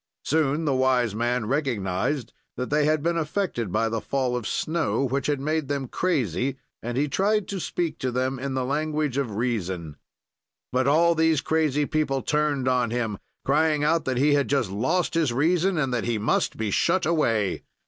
[0.25, 5.03] "Soon the wise man recognized that they had been affected by the fall of snow,
[5.03, 9.17] which had made them crazy, and he tried to speak to them in the language
[9.19, 9.95] of reason.
[10.71, 15.13] "But all these crazy people turned on him, crying out that he had just lost
[15.13, 17.61] his reason and that he must be shut away.